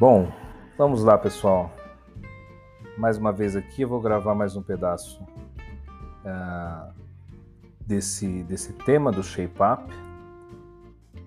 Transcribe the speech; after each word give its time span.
Bom, 0.00 0.32
vamos 0.78 1.04
lá, 1.04 1.18
pessoal. 1.18 1.70
Mais 2.96 3.18
uma 3.18 3.30
vez 3.30 3.54
aqui, 3.54 3.82
eu 3.82 3.88
vou 3.90 4.00
gravar 4.00 4.34
mais 4.34 4.56
um 4.56 4.62
pedaço 4.62 5.22
uh, 6.24 6.90
desse, 7.86 8.42
desse 8.44 8.72
tema 8.72 9.12
do 9.12 9.22
Shape 9.22 9.56
Up. 9.60 9.92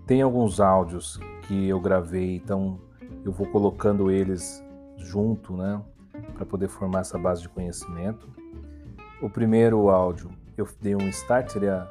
Tem 0.07 0.23
alguns 0.23 0.59
áudios 0.59 1.19
que 1.43 1.69
eu 1.69 1.79
gravei, 1.79 2.37
então 2.37 2.79
eu 3.23 3.31
vou 3.31 3.45
colocando 3.45 4.09
eles 4.09 4.65
junto, 4.97 5.55
né, 5.55 5.79
para 6.33 6.43
poder 6.43 6.67
formar 6.67 7.01
essa 7.01 7.19
base 7.19 7.43
de 7.43 7.49
conhecimento. 7.49 8.27
O 9.21 9.29
primeiro 9.29 9.87
áudio 9.91 10.31
eu 10.57 10.67
dei 10.81 10.95
um 10.95 11.07
start, 11.09 11.51
seria 11.51 11.87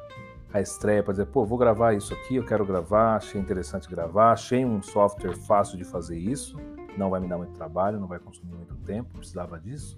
a 0.53 0.61
estreia 0.61 1.01
para 1.01 1.13
dizer, 1.13 1.25
pô, 1.25 1.43
vou 1.43 1.57
gravar 1.57 1.93
isso 1.93 2.13
aqui, 2.13 2.35
eu 2.35 2.45
quero 2.45 2.63
gravar, 2.63 3.15
achei 3.15 3.41
interessante 3.41 3.89
gravar, 3.89 4.33
achei 4.33 4.63
um 4.63 4.81
software 4.83 5.35
fácil 5.35 5.77
de 5.77 5.83
fazer 5.83 6.17
isso, 6.17 6.55
não 6.97 7.09
vai 7.09 7.19
me 7.19 7.27
dar 7.27 7.37
muito 7.37 7.53
trabalho, 7.53 7.99
não 7.99 8.07
vai 8.07 8.19
consumir 8.19 8.53
muito 8.53 8.75
tempo, 8.77 9.17
precisava 9.17 9.59
disso, 9.59 9.97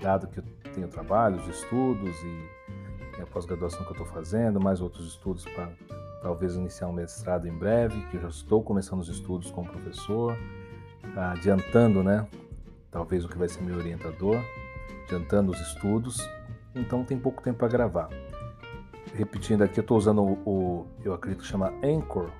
dado 0.00 0.28
que 0.28 0.38
eu 0.38 0.44
tenho 0.74 0.88
trabalhos, 0.88 1.46
estudos 1.48 2.16
e 2.22 3.22
a 3.22 3.26
pós-graduação 3.26 3.82
que 3.84 3.88
eu 3.88 3.92
estou 3.92 4.06
fazendo, 4.06 4.60
mais 4.60 4.80
outros 4.80 5.06
estudos 5.08 5.44
para 5.44 5.70
talvez 6.22 6.54
iniciar 6.54 6.88
um 6.88 6.92
mestrado 6.92 7.46
em 7.46 7.52
breve, 7.52 8.00
que 8.06 8.16
eu 8.16 8.22
já 8.22 8.28
estou 8.28 8.62
começando 8.62 9.00
os 9.00 9.08
estudos 9.08 9.50
como 9.50 9.68
professor, 9.68 10.36
adiantando, 11.16 12.02
né, 12.02 12.26
talvez 12.90 13.24
o 13.24 13.28
que 13.28 13.36
vai 13.36 13.48
ser 13.48 13.62
meu 13.62 13.76
orientador, 13.76 14.36
adiantando 15.04 15.50
os 15.50 15.60
estudos, 15.60 16.28
então 16.74 17.04
tem 17.04 17.18
pouco 17.18 17.42
tempo 17.42 17.58
para 17.58 17.68
gravar. 17.68 18.08
Repetindo 19.14 19.62
aqui, 19.62 19.80
eu 19.80 19.82
estou 19.82 19.96
usando 19.96 20.22
o, 20.22 20.32
o, 20.48 20.86
eu 21.04 21.12
acredito 21.12 21.40
que 21.40 21.46
chama 21.46 21.72
Anchor, 21.82 22.30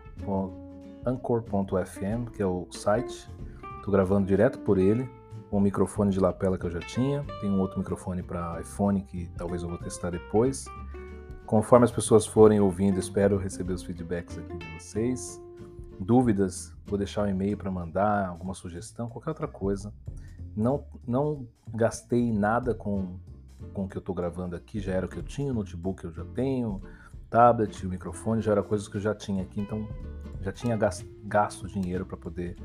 Anchor.fm, 1.08 2.30
que 2.32 2.42
é 2.42 2.46
o 2.46 2.66
site. 2.70 3.30
Estou 3.76 3.92
gravando 3.92 4.26
direto 4.26 4.58
por 4.58 4.76
ele, 4.76 5.08
o 5.50 5.58
microfone 5.58 6.10
de 6.10 6.20
lapela 6.20 6.58
que 6.58 6.66
eu 6.66 6.70
já 6.70 6.80
tinha. 6.80 7.24
Tem 7.40 7.50
um 7.50 7.60
outro 7.60 7.78
microfone 7.78 8.22
para 8.22 8.60
iPhone 8.60 9.02
que 9.02 9.30
talvez 9.36 9.62
eu 9.62 9.68
vou 9.68 9.78
testar 9.78 10.10
depois. 10.10 10.66
Conforme 11.46 11.84
as 11.84 11.90
pessoas 11.90 12.26
forem 12.26 12.60
ouvindo, 12.60 12.98
espero 12.98 13.38
receber 13.38 13.72
os 13.72 13.82
feedbacks 13.82 14.36
aqui 14.36 14.58
de 14.58 14.66
vocês. 14.78 15.42
Dúvidas, 15.98 16.74
vou 16.86 16.98
deixar 16.98 17.22
um 17.22 17.28
e-mail 17.28 17.56
para 17.56 17.70
mandar, 17.70 18.28
alguma 18.28 18.52
sugestão, 18.52 19.08
qualquer 19.08 19.30
outra 19.30 19.48
coisa. 19.48 19.92
Não, 20.54 20.84
não 21.06 21.48
gastei 21.72 22.32
nada 22.32 22.74
com 22.74 23.18
com 23.72 23.84
o 23.84 23.88
que 23.88 23.96
eu 23.96 24.00
estou 24.00 24.14
gravando 24.14 24.54
aqui 24.54 24.80
já 24.80 24.92
era 24.92 25.06
o 25.06 25.08
que 25.08 25.16
eu 25.16 25.22
tinha, 25.22 25.50
o 25.50 25.54
notebook 25.54 26.04
eu 26.04 26.12
já 26.12 26.24
tenho, 26.24 26.80
tablet, 27.28 27.84
o 27.84 27.88
microfone 27.88 28.40
já 28.40 28.52
era 28.52 28.62
coisas 28.62 28.88
que 28.88 28.96
eu 28.96 29.00
já 29.00 29.14
tinha 29.14 29.42
aqui, 29.42 29.60
então 29.60 29.88
já 30.40 30.52
tinha 30.52 30.78
gasto, 31.24 31.66
dinheiro 31.68 32.06
para 32.06 32.16
poder 32.16 32.56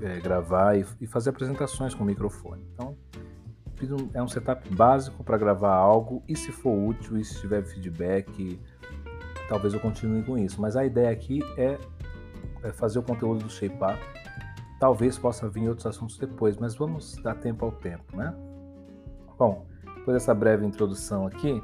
é, 0.00 0.20
gravar 0.20 0.78
e, 0.78 0.84
e, 1.00 1.06
fazer 1.06 1.30
apresentações 1.30 1.94
com 1.94 2.04
microfone. 2.04 2.64
Então 2.74 2.96
é 4.12 4.22
um 4.22 4.28
setup 4.28 4.68
básico 4.74 5.22
para 5.22 5.38
gravar 5.38 5.74
algo 5.74 6.22
e 6.26 6.36
se 6.36 6.50
for 6.50 6.72
útil 6.72 7.16
e 7.16 7.24
se 7.24 7.40
tiver 7.40 7.62
feedback, 7.64 8.60
talvez 9.48 9.72
eu 9.72 9.80
continue 9.80 10.22
com 10.22 10.36
isso. 10.36 10.60
Mas 10.60 10.76
a 10.76 10.84
ideia 10.84 11.10
aqui 11.10 11.40
é, 11.56 11.78
é 12.62 12.72
fazer 12.72 12.98
o 12.98 13.02
conteúdo 13.02 13.44
do 13.44 13.50
Shape 13.50 13.76
Up. 13.76 13.98
Talvez 14.80 15.18
possa 15.18 15.48
vir 15.48 15.68
outros 15.68 15.86
assuntos 15.86 16.18
depois, 16.18 16.56
mas 16.56 16.74
vamos 16.74 17.16
dar 17.16 17.34
tempo 17.34 17.64
ao 17.64 17.72
tempo, 17.72 18.16
né? 18.16 18.34
Bom, 19.36 19.66
depois 19.96 20.16
dessa 20.16 20.34
breve 20.34 20.64
introdução 20.64 21.26
aqui, 21.26 21.60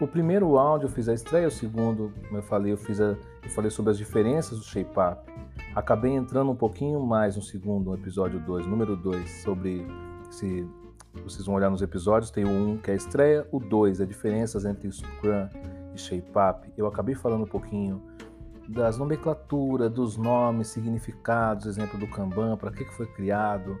o 0.00 0.06
primeiro 0.06 0.58
áudio 0.58 0.86
eu 0.86 0.90
fiz 0.90 1.08
a 1.08 1.14
estreia, 1.14 1.48
o 1.48 1.50
segundo, 1.50 2.12
como 2.26 2.38
eu 2.38 2.42
falei, 2.42 2.72
eu 2.72 2.76
fiz 2.76 3.00
a, 3.00 3.16
eu 3.46 3.50
falei 3.50 3.70
sobre 3.70 3.92
as 3.92 3.98
diferenças 3.98 4.58
do 4.58 4.64
shape 4.64 4.90
up. 4.98 5.32
Acabei 5.74 6.12
entrando 6.12 6.50
um 6.50 6.56
pouquinho 6.56 7.00
mais 7.00 7.36
no 7.36 7.42
segundo, 7.42 7.90
no 7.90 7.94
episódio 7.94 8.40
2, 8.40 8.66
número 8.66 8.96
2, 8.96 9.42
sobre 9.42 9.86
se 10.30 10.68
vocês 11.24 11.46
vão 11.46 11.54
olhar 11.54 11.70
nos 11.70 11.80
episódios, 11.80 12.30
tem 12.30 12.44
o 12.44 12.48
1 12.48 12.70
um, 12.70 12.76
que 12.76 12.90
é 12.90 12.94
a 12.94 12.96
estreia, 12.96 13.46
o 13.52 13.60
2, 13.60 14.00
as 14.00 14.08
diferenças 14.08 14.64
entre 14.64 14.90
Scrum 14.90 15.48
e 15.94 15.98
Shape 15.98 16.28
Up. 16.30 16.72
Eu 16.76 16.86
acabei 16.86 17.14
falando 17.14 17.44
um 17.44 17.48
pouquinho 17.48 18.02
das 18.68 18.98
nomenclaturas, 18.98 19.92
dos 19.92 20.16
nomes, 20.16 20.66
significados, 20.68 21.66
exemplo 21.66 21.98
do 22.00 22.08
Kanban, 22.08 22.56
para 22.56 22.72
que, 22.72 22.84
que 22.84 22.92
foi 22.92 23.06
criado, 23.06 23.78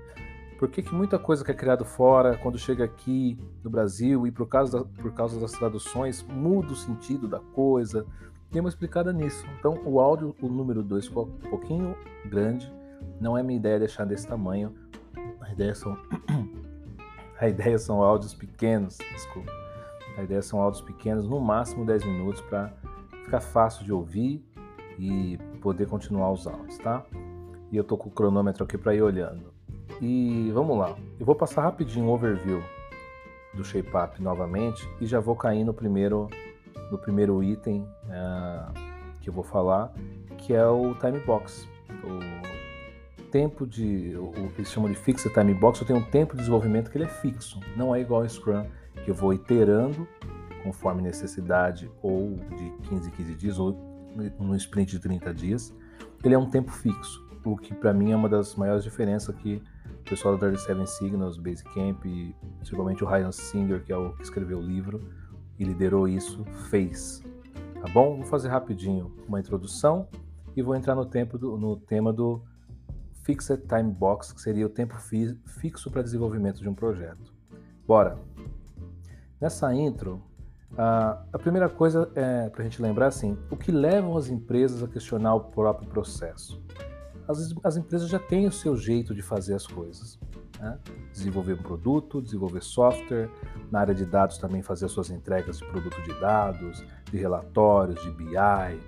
por 0.58 0.68
que, 0.70 0.80
que 0.80 0.94
muita 0.94 1.18
coisa 1.18 1.44
que 1.44 1.50
é 1.50 1.54
criado 1.54 1.84
fora, 1.84 2.36
quando 2.38 2.58
chega 2.58 2.84
aqui 2.84 3.38
no 3.62 3.68
Brasil 3.68 4.26
e 4.26 4.30
por 4.30 4.48
causa, 4.48 4.78
da, 4.78 4.84
por 4.84 5.12
causa 5.12 5.38
das 5.38 5.52
traduções, 5.52 6.22
muda 6.22 6.72
o 6.72 6.76
sentido 6.76 7.28
da 7.28 7.40
coisa? 7.40 8.06
Tem 8.50 8.60
uma 8.60 8.68
explicada 8.68 9.12
nisso. 9.12 9.44
Então, 9.58 9.80
o 9.84 10.00
áudio, 10.00 10.34
o 10.40 10.48
número 10.48 10.82
2, 10.82 11.06
ficou 11.06 11.26
um 11.26 11.50
pouquinho 11.50 11.96
grande. 12.24 12.72
Não 13.20 13.36
é 13.36 13.42
minha 13.42 13.58
ideia 13.58 13.78
deixar 13.78 14.04
desse 14.04 14.26
tamanho. 14.26 14.74
A 15.40 15.52
ideia 15.52 15.74
são, 15.74 15.96
a 17.40 17.48
ideia 17.48 17.78
são 17.78 18.02
áudios 18.02 18.34
pequenos, 18.34 18.98
desculpa. 19.12 19.50
A 20.16 20.22
ideia 20.22 20.40
são 20.40 20.60
áudios 20.60 20.82
pequenos, 20.82 21.28
no 21.28 21.40
máximo 21.40 21.84
10 21.84 22.04
minutos, 22.04 22.40
para 22.42 22.72
ficar 23.24 23.40
fácil 23.40 23.84
de 23.84 23.92
ouvir 23.92 24.44
e 24.98 25.38
poder 25.60 25.86
continuar 25.88 26.32
os 26.32 26.46
áudios, 26.46 26.78
tá? 26.78 27.04
E 27.70 27.76
eu 27.76 27.84
tô 27.84 27.96
com 27.96 28.08
o 28.08 28.12
cronômetro 28.12 28.64
aqui 28.64 28.78
para 28.78 28.94
ir 28.94 29.02
olhando. 29.02 29.52
E 30.00 30.50
vamos 30.52 30.78
lá, 30.78 30.96
eu 31.18 31.26
vou 31.26 31.34
passar 31.34 31.62
rapidinho 31.62 32.06
o 32.06 32.12
overview 32.12 32.62
do 33.54 33.64
Shape 33.64 33.90
Up 33.96 34.22
novamente 34.22 34.88
e 35.00 35.06
já 35.06 35.20
vou 35.20 35.34
cair 35.34 35.64
no 35.64 35.72
primeiro, 35.72 36.28
no 36.90 36.98
primeiro 36.98 37.42
item 37.42 37.82
uh, 38.04 38.72
que 39.20 39.28
eu 39.28 39.32
vou 39.32 39.44
falar, 39.44 39.92
que 40.38 40.54
é 40.54 40.66
o 40.66 40.94
Time 40.94 41.18
Box. 41.20 41.68
O 42.04 43.24
tempo 43.30 43.66
de, 43.66 44.16
o 44.16 44.30
que 44.50 44.60
eles 44.60 44.70
chamam 44.70 44.90
de 44.90 44.96
Fixed 44.96 45.32
Time 45.32 45.52
Box, 45.54 45.80
eu 45.80 45.86
tenho 45.86 45.98
um 45.98 46.10
tempo 46.10 46.32
de 46.32 46.38
desenvolvimento 46.38 46.90
que 46.90 46.96
ele 46.96 47.04
é 47.04 47.08
fixo, 47.08 47.60
não 47.76 47.94
é 47.94 48.00
igual 48.00 48.22
ao 48.22 48.28
Scrum, 48.28 48.64
que 49.04 49.10
eu 49.10 49.14
vou 49.14 49.32
iterando 49.32 50.06
conforme 50.62 51.02
necessidade, 51.02 51.90
ou 52.02 52.34
de 52.56 52.88
15 52.88 53.08
em 53.08 53.12
15 53.12 53.34
dias, 53.34 53.58
ou 53.58 53.72
no 54.38 54.56
sprint 54.56 54.92
de 54.92 54.98
30 54.98 55.32
dias. 55.34 55.74
Ele 56.24 56.34
é 56.34 56.38
um 56.38 56.50
tempo 56.50 56.72
fixo, 56.72 57.24
o 57.44 57.56
que 57.56 57.74
para 57.74 57.92
mim 57.92 58.12
é 58.12 58.16
uma 58.16 58.28
das 58.28 58.56
maiores 58.56 58.82
diferenças 58.82 59.34
que 59.36 59.62
o 60.00 60.08
pessoal 60.08 60.36
da 60.36 60.48
37 60.48 60.86
Signals, 60.90 61.36
Basecamp, 61.36 62.04
principalmente 62.58 63.04
o 63.04 63.06
Ryan 63.06 63.32
Singer, 63.32 63.82
que 63.82 63.92
é 63.92 63.96
o 63.96 64.12
que 64.12 64.22
escreveu 64.22 64.58
o 64.58 64.62
livro 64.62 65.08
e 65.58 65.64
liderou 65.64 66.08
isso, 66.08 66.44
fez. 66.70 67.22
Tá 67.80 67.88
bom? 67.92 68.16
Vou 68.16 68.26
fazer 68.26 68.48
rapidinho 68.48 69.14
uma 69.28 69.40
introdução 69.40 70.08
e 70.56 70.62
vou 70.62 70.74
entrar 70.74 70.94
no, 70.94 71.06
tempo 71.06 71.38
do, 71.38 71.56
no 71.56 71.76
tema 71.76 72.12
do 72.12 72.42
Fixed 73.22 73.66
Time 73.66 73.92
Box, 73.92 74.32
que 74.32 74.40
seria 74.40 74.66
o 74.66 74.70
tempo 74.70 74.96
fi, 74.96 75.38
fixo 75.60 75.90
para 75.90 76.02
desenvolvimento 76.02 76.60
de 76.60 76.68
um 76.68 76.74
projeto. 76.74 77.34
Bora! 77.86 78.18
Nessa 79.40 79.74
intro, 79.74 80.22
a, 80.76 81.22
a 81.32 81.38
primeira 81.38 81.68
coisa 81.68 82.10
é 82.14 82.48
para 82.48 82.62
a 82.62 82.64
gente 82.64 82.80
lembrar 82.80 83.08
assim: 83.08 83.36
o 83.50 83.56
que 83.56 83.70
leva 83.70 84.18
as 84.18 84.28
empresas 84.28 84.82
a 84.82 84.88
questionar 84.88 85.34
o 85.34 85.40
próprio 85.40 85.88
processo? 85.88 86.62
as, 87.28 87.54
as 87.62 87.76
empresas 87.76 88.08
já 88.08 88.18
têm 88.18 88.46
o 88.46 88.52
seu 88.52 88.76
jeito 88.76 89.14
de 89.14 89.22
fazer 89.22 89.54
as 89.54 89.66
coisas. 89.66 90.18
Né? 90.58 90.78
Desenvolver 91.12 91.54
um 91.54 91.62
produto, 91.62 92.22
desenvolver 92.22 92.62
software, 92.62 93.28
na 93.70 93.80
área 93.80 93.94
de 93.94 94.04
dados 94.04 94.38
também 94.38 94.62
fazer 94.62 94.86
as 94.86 94.92
suas 94.92 95.10
entregas 95.10 95.58
de 95.58 95.66
produto 95.66 96.00
de 96.02 96.18
dados, 96.20 96.84
de 97.10 97.16
relatórios, 97.16 98.02
de 98.02 98.10
BI, 98.10 98.80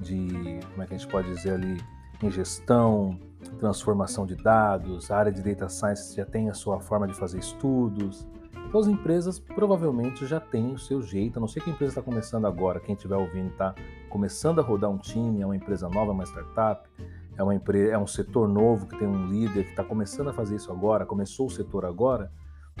de, 0.00 0.60
como 0.70 0.82
é 0.82 0.86
que 0.86 0.94
a 0.94 0.98
gente 0.98 1.10
pode 1.10 1.28
dizer 1.28 1.54
ali, 1.54 1.80
ingestão, 2.22 3.18
transformação 3.58 4.26
de 4.26 4.36
dados, 4.36 5.10
a 5.10 5.16
área 5.16 5.32
de 5.32 5.42
data 5.42 5.68
science 5.68 6.14
já 6.14 6.24
tem 6.24 6.48
a 6.48 6.54
sua 6.54 6.80
forma 6.80 7.06
de 7.06 7.14
fazer 7.14 7.38
estudos. 7.38 8.26
Então 8.68 8.80
as 8.80 8.86
empresas 8.86 9.38
provavelmente 9.38 10.26
já 10.26 10.40
têm 10.40 10.72
o 10.72 10.78
seu 10.78 11.02
jeito, 11.02 11.38
a 11.38 11.40
não 11.40 11.48
ser 11.48 11.60
que 11.60 11.70
a 11.70 11.72
empresa 11.72 11.92
está 11.92 12.02
começando 12.02 12.46
agora, 12.46 12.80
quem 12.80 12.94
estiver 12.94 13.16
ouvindo 13.16 13.50
está 13.50 13.74
começando 14.08 14.60
a 14.60 14.62
rodar 14.62 14.90
um 14.90 14.98
time, 14.98 15.42
é 15.42 15.46
uma 15.46 15.56
empresa 15.56 15.88
nova, 15.88 16.12
uma 16.12 16.24
startup, 16.24 16.88
é 17.36 17.42
uma 17.42 17.54
empresa, 17.54 17.92
é 17.92 17.98
um 17.98 18.06
setor 18.06 18.48
novo 18.48 18.86
que 18.86 18.98
tem 18.98 19.08
um 19.08 19.26
líder 19.26 19.64
que 19.64 19.70
está 19.70 19.84
começando 19.84 20.28
a 20.28 20.32
fazer 20.32 20.56
isso 20.56 20.70
agora, 20.70 21.06
começou 21.06 21.46
o 21.46 21.50
setor 21.50 21.84
agora, 21.84 22.30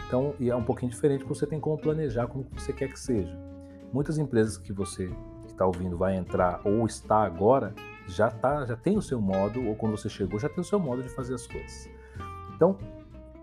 então 0.06 0.34
e 0.38 0.50
é 0.50 0.56
um 0.56 0.64
pouquinho 0.64 0.90
diferente 0.90 1.20
porque 1.20 1.34
você 1.34 1.46
tem 1.46 1.60
como 1.60 1.78
planejar 1.78 2.26
como 2.26 2.46
você 2.52 2.72
quer 2.72 2.88
que 2.88 2.98
seja. 2.98 3.36
Muitas 3.92 4.18
empresas 4.18 4.56
que 4.56 4.72
você 4.72 5.10
está 5.46 5.66
ouvindo 5.66 5.96
vai 5.96 6.16
entrar 6.16 6.60
ou 6.64 6.86
está 6.86 7.22
agora 7.22 7.74
já 8.06 8.30
tá, 8.30 8.64
já 8.64 8.76
tem 8.76 8.96
o 8.96 9.02
seu 9.02 9.20
modo 9.20 9.64
ou 9.66 9.74
quando 9.74 9.96
você 9.96 10.08
chegou 10.08 10.38
já 10.38 10.48
tem 10.48 10.60
o 10.60 10.64
seu 10.64 10.78
modo 10.78 11.02
de 11.02 11.08
fazer 11.08 11.34
as 11.34 11.46
coisas. 11.46 11.88
Então, 12.54 12.76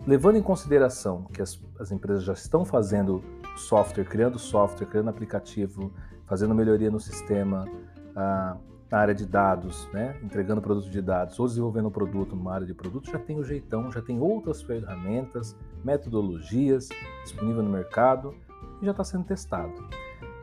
levando 0.06 0.38
em 0.38 0.42
consideração 0.42 1.24
que 1.34 1.42
as, 1.42 1.60
as 1.80 1.92
empresas 1.92 2.24
já 2.24 2.34
estão 2.34 2.66
fazendo 2.66 3.24
software, 3.56 4.06
criando 4.06 4.40
software, 4.40 4.88
criando 4.88 5.10
aplicativo, 5.10 5.92
fazendo 6.26 6.56
melhoria 6.56 6.90
no 6.90 7.00
sistema, 7.00 7.68
ah, 8.16 8.58
na 8.92 8.98
área 8.98 9.14
de 9.14 9.26
dados, 9.26 9.88
né, 9.94 10.18
entregando 10.24 10.62
produtos 10.62 10.90
de 10.90 11.02
dados 11.02 11.40
ou 11.40 11.48
desenvolvendo 11.48 11.88
um 11.88 11.92
produto 11.92 12.36
numa 12.36 12.54
área 12.54 12.66
de 12.66 12.74
produto, 12.74 13.10
já 13.10 13.20
tem 13.20 13.38
o 13.38 13.44
jeitão, 13.44 13.92
já 13.92 14.02
tem 14.02 14.20
outras 14.20 14.62
ferramentas, 14.62 15.56
metodologias 15.84 16.90
disponíveis 17.24 17.64
no 17.64 17.72
mercado 17.72 18.34
e 18.82 18.86
já 18.86 18.92
está 18.92 19.04
sendo 19.04 19.26
testado. 19.26 19.88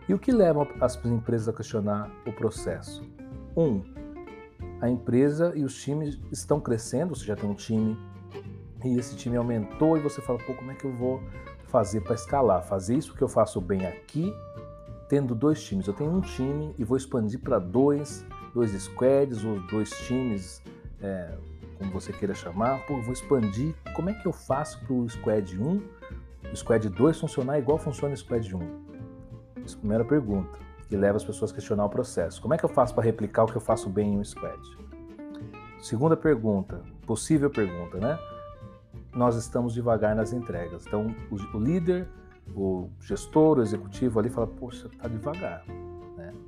E 0.08 0.14
o 0.14 0.18
que 0.18 0.30
leva 0.30 0.68
as 0.80 1.04
empresas 1.04 1.48
a 1.48 1.52
questionar 1.52 2.08
o 2.24 2.32
processo? 2.32 3.02
Um, 3.56 3.82
a 4.80 4.88
empresa 4.88 5.52
e 5.56 5.64
os 5.64 5.74
times 5.82 6.20
estão 6.30 6.60
crescendo, 6.60 7.16
você 7.16 7.24
já 7.24 7.34
tem 7.34 7.50
um 7.50 7.54
time 7.54 7.98
e 8.84 8.98
esse 8.98 9.16
time 9.16 9.36
aumentou 9.36 9.96
e 9.96 10.00
você 10.00 10.20
fala, 10.20 10.38
pô, 10.38 10.54
como 10.54 10.70
é 10.70 10.74
que 10.74 10.84
eu 10.84 10.92
vou 10.92 11.20
fazer 11.64 12.02
para 12.02 12.14
escalar? 12.14 12.62
Fazer 12.62 12.94
isso 12.94 13.14
que 13.14 13.22
eu 13.22 13.28
faço 13.28 13.60
bem 13.60 13.84
aqui, 13.86 14.32
tendo 15.08 15.34
dois 15.34 15.62
times. 15.64 15.86
Eu 15.86 15.94
tenho 15.94 16.12
um 16.12 16.20
time 16.20 16.74
e 16.78 16.84
vou 16.84 16.96
expandir 16.96 17.40
para 17.40 17.58
dois, 17.58 18.24
dois 18.56 18.70
squads 18.72 19.44
ou 19.44 19.60
dois 19.66 19.90
times, 20.06 20.62
é, 21.02 21.30
como 21.78 21.90
você 21.92 22.10
queira 22.10 22.34
chamar. 22.34 22.86
Pô, 22.86 23.02
vou 23.02 23.12
expandir. 23.12 23.74
Como 23.94 24.08
é 24.08 24.14
que 24.14 24.26
eu 24.26 24.32
faço 24.32 24.80
para 24.80 24.94
o 24.94 25.06
squad 25.06 25.60
1, 25.60 25.82
o 26.50 26.56
squad 26.56 26.88
2 26.88 27.20
funcionar 27.20 27.58
igual 27.58 27.76
funciona 27.76 28.14
o 28.14 28.16
squad 28.16 28.56
1? 28.56 28.58
Essa 29.62 29.74
é 29.74 29.76
a 29.76 29.78
primeira 29.78 30.04
pergunta, 30.06 30.58
que 30.88 30.96
leva 30.96 31.18
as 31.18 31.24
pessoas 31.24 31.50
a 31.50 31.54
questionar 31.54 31.84
o 31.84 31.90
processo. 31.90 32.40
Como 32.40 32.54
é 32.54 32.56
que 32.56 32.64
eu 32.64 32.68
faço 32.70 32.94
para 32.94 33.04
replicar 33.04 33.44
o 33.44 33.46
que 33.46 33.56
eu 33.56 33.60
faço 33.60 33.90
bem 33.90 34.14
em 34.14 34.18
um 34.18 34.24
squad? 34.24 34.58
Segunda 35.82 36.16
pergunta, 36.16 36.80
possível 37.06 37.50
pergunta, 37.50 37.98
né? 37.98 38.18
Nós 39.14 39.36
estamos 39.36 39.74
devagar 39.74 40.16
nas 40.16 40.32
entregas. 40.32 40.86
Então, 40.86 41.14
o, 41.30 41.58
líder, 41.58 42.08
o 42.54 42.88
gestor, 43.00 43.58
o 43.58 43.62
executivo 43.62 44.18
ali 44.18 44.30
fala: 44.30 44.46
Poxa, 44.46 44.88
tá 44.98 45.08
devagar. 45.08 45.62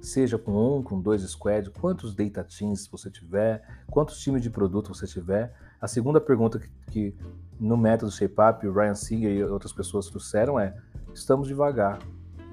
Seja 0.00 0.38
com 0.38 0.78
um, 0.78 0.82
com 0.82 1.00
dois 1.00 1.22
squads, 1.22 1.70
quantos 1.80 2.14
data 2.14 2.44
teams 2.44 2.86
você 2.86 3.10
tiver, 3.10 3.62
quantos 3.90 4.20
times 4.20 4.42
de 4.42 4.50
produto 4.50 4.94
você 4.94 5.06
tiver. 5.06 5.52
A 5.80 5.88
segunda 5.88 6.20
pergunta 6.20 6.58
que, 6.58 6.68
que 6.90 7.16
no 7.58 7.76
método 7.76 8.12
ShapeUp, 8.12 8.66
o 8.66 8.72
Ryan 8.72 8.94
Singer 8.94 9.30
e 9.30 9.42
outras 9.44 9.72
pessoas 9.72 10.06
trouxeram 10.06 10.58
é: 10.58 10.76
estamos 11.12 11.48
devagar 11.48 11.98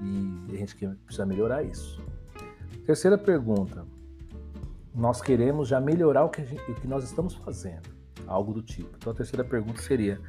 e 0.02 0.54
a 0.54 0.56
gente 0.56 0.74
precisa 1.04 1.24
melhorar 1.24 1.62
isso. 1.62 2.02
Terceira 2.84 3.16
pergunta: 3.16 3.86
nós 4.94 5.20
queremos 5.20 5.68
já 5.68 5.80
melhorar 5.80 6.24
o 6.24 6.28
que, 6.28 6.44
gente, 6.44 6.70
o 6.70 6.74
que 6.74 6.86
nós 6.86 7.04
estamos 7.04 7.34
fazendo, 7.34 7.88
algo 8.26 8.52
do 8.52 8.62
tipo. 8.62 8.96
Então 8.96 9.12
a 9.12 9.16
terceira 9.16 9.44
pergunta 9.44 9.80
seria: 9.80 10.20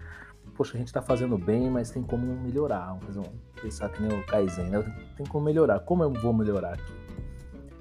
poxa, 0.56 0.74
a 0.76 0.78
gente 0.78 0.88
está 0.88 1.02
fazendo 1.02 1.38
bem, 1.38 1.70
mas 1.70 1.90
tem 1.90 2.04
como 2.04 2.26
melhorar. 2.42 2.98
Vamos 3.10 3.30
pensar 3.62 3.90
que 3.90 4.02
nem 4.02 4.20
o 4.20 4.26
Kaizen, 4.26 4.70
né? 4.70 4.84
Tem 5.16 5.26
como 5.26 5.46
melhorar. 5.46 5.80
Como 5.82 6.04
eu 6.04 6.12
vou 6.12 6.34
melhorar 6.34 6.74
aqui? 6.74 7.07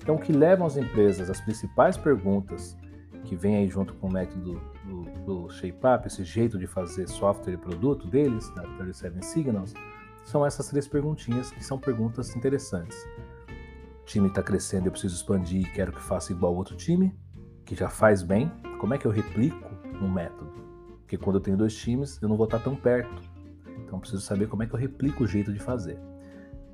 Então, 0.06 0.14
o 0.14 0.20
que 0.20 0.32
levam 0.32 0.64
as 0.64 0.76
empresas, 0.76 1.28
as 1.28 1.40
principais 1.40 1.96
perguntas 1.96 2.76
que 3.24 3.34
vem 3.34 3.56
aí 3.56 3.68
junto 3.68 3.92
com 3.94 4.06
o 4.06 4.12
método 4.12 4.62
do, 4.84 5.02
do 5.24 5.50
ShapeUp, 5.50 6.06
esse 6.06 6.22
jeito 6.22 6.56
de 6.56 6.64
fazer 6.68 7.08
software 7.08 7.54
e 7.54 7.56
produto 7.56 8.06
deles, 8.06 8.48
da 8.54 8.62
37 8.62 9.26
Signals, 9.26 9.74
são 10.24 10.46
essas 10.46 10.68
três 10.68 10.86
perguntinhas 10.86 11.50
que 11.50 11.64
são 11.64 11.76
perguntas 11.76 12.36
interessantes. 12.36 12.96
O 14.02 14.04
time 14.04 14.28
está 14.28 14.44
crescendo, 14.44 14.86
eu 14.86 14.92
preciso 14.92 15.16
expandir 15.16 15.62
e 15.62 15.72
quero 15.72 15.90
que 15.90 16.00
faça 16.00 16.30
igual 16.30 16.54
outro 16.54 16.76
time, 16.76 17.12
que 17.64 17.74
já 17.74 17.88
faz 17.88 18.22
bem. 18.22 18.48
Como 18.78 18.94
é 18.94 18.98
que 18.98 19.08
eu 19.08 19.10
replico 19.10 19.68
um 20.00 20.08
método? 20.08 20.52
Porque 21.00 21.18
quando 21.18 21.38
eu 21.38 21.42
tenho 21.42 21.56
dois 21.56 21.74
times, 21.74 22.22
eu 22.22 22.28
não 22.28 22.36
vou 22.36 22.44
estar 22.44 22.60
tão 22.60 22.76
perto. 22.76 23.22
Então 23.84 23.98
preciso 23.98 24.22
saber 24.22 24.46
como 24.46 24.62
é 24.62 24.68
que 24.68 24.72
eu 24.72 24.78
replico 24.78 25.24
o 25.24 25.26
jeito 25.26 25.52
de 25.52 25.58
fazer. 25.58 25.98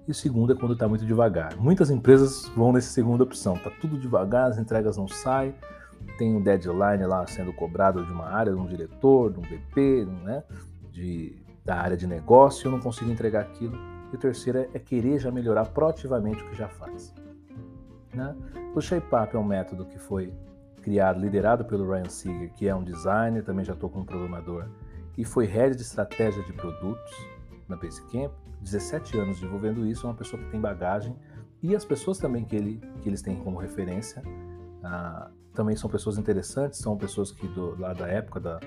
E 0.06 0.10
o 0.10 0.14
segundo 0.14 0.52
é 0.52 0.56
quando 0.56 0.72
está 0.72 0.88
muito 0.88 1.06
devagar. 1.06 1.56
Muitas 1.56 1.90
empresas 1.90 2.48
vão 2.56 2.72
nessa 2.72 2.90
segunda 2.90 3.22
opção. 3.22 3.54
Está 3.54 3.70
tudo 3.70 3.98
devagar, 3.98 4.50
as 4.50 4.58
entregas 4.58 4.96
não 4.96 5.06
saem, 5.06 5.54
tem 6.18 6.34
um 6.34 6.42
deadline 6.42 7.06
lá 7.06 7.26
sendo 7.26 7.52
cobrado 7.52 8.04
de 8.04 8.12
uma 8.12 8.26
área, 8.26 8.52
de 8.52 8.58
um 8.58 8.66
diretor, 8.66 9.32
de 9.32 9.38
um 9.38 9.42
VP, 9.42 10.06
né? 10.24 10.42
de 10.90 11.42
da 11.64 11.76
área 11.76 11.96
de 11.96 12.06
negócio, 12.06 12.66
eu 12.66 12.72
não 12.72 12.80
consigo 12.80 13.10
entregar 13.10 13.42
aquilo. 13.42 13.78
E 14.12 14.16
o 14.16 14.18
terceiro 14.18 14.58
é, 14.58 14.68
é 14.74 14.78
querer 14.78 15.18
já 15.18 15.30
melhorar 15.30 15.66
proativamente 15.66 16.42
o 16.42 16.50
que 16.50 16.56
já 16.56 16.68
faz. 16.68 17.14
Né? 18.12 18.34
O 18.74 18.80
ShapeUp 18.80 19.34
é 19.34 19.38
um 19.38 19.44
método 19.44 19.84
que 19.86 19.98
foi 19.98 20.32
criado, 20.82 21.20
liderado 21.20 21.64
pelo 21.64 21.88
Ryan 21.88 22.08
Seeger, 22.08 22.52
que 22.52 22.66
é 22.66 22.74
um 22.74 22.82
designer, 22.82 23.44
também 23.44 23.64
já 23.64 23.72
estou 23.72 23.88
como 23.88 24.04
programador, 24.04 24.66
e 25.16 25.24
foi 25.24 25.46
head 25.46 25.76
de 25.76 25.82
estratégia 25.82 26.42
de 26.42 26.52
produtos 26.52 27.12
na 27.68 27.76
Basecamp, 27.76 28.32
17 28.62 29.18
anos 29.18 29.36
desenvolvendo 29.36 29.86
isso, 29.86 30.06
é 30.06 30.10
uma 30.10 30.16
pessoa 30.16 30.42
que 30.42 30.50
tem 30.50 30.60
bagagem, 30.60 31.16
e 31.62 31.76
as 31.76 31.84
pessoas 31.84 32.18
também 32.18 32.44
que, 32.44 32.56
ele, 32.56 32.80
que 33.00 33.08
eles 33.08 33.22
têm 33.22 33.36
como 33.36 33.58
referência 33.58 34.22
ah, 34.82 35.30
também 35.54 35.76
são 35.76 35.88
pessoas 35.88 36.18
interessantes, 36.18 36.78
são 36.80 36.96
pessoas 36.96 37.30
que 37.30 37.46
do, 37.46 37.78
lá 37.78 37.92
da 37.92 38.08
época 38.08 38.40
da, 38.40 38.58